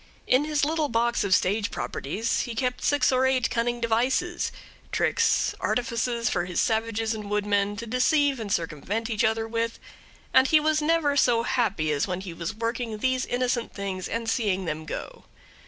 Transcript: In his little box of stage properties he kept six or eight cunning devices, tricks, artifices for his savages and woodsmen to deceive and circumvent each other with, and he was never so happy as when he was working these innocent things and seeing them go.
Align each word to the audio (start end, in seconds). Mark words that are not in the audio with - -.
In 0.25 0.45
his 0.45 0.65
little 0.65 0.89
box 0.89 1.23
of 1.23 1.35
stage 1.35 1.69
properties 1.69 2.39
he 2.39 2.55
kept 2.55 2.83
six 2.83 3.11
or 3.11 3.27
eight 3.27 3.51
cunning 3.51 3.79
devices, 3.79 4.51
tricks, 4.91 5.53
artifices 5.59 6.27
for 6.27 6.45
his 6.45 6.59
savages 6.59 7.13
and 7.13 7.29
woodsmen 7.29 7.75
to 7.75 7.85
deceive 7.85 8.39
and 8.39 8.51
circumvent 8.51 9.11
each 9.11 9.23
other 9.23 9.47
with, 9.47 9.77
and 10.33 10.47
he 10.47 10.59
was 10.59 10.81
never 10.81 11.15
so 11.15 11.43
happy 11.43 11.91
as 11.91 12.07
when 12.07 12.21
he 12.21 12.33
was 12.33 12.55
working 12.55 12.97
these 12.97 13.27
innocent 13.27 13.75
things 13.75 14.07
and 14.07 14.27
seeing 14.27 14.65
them 14.65 14.85
go. 14.85 15.25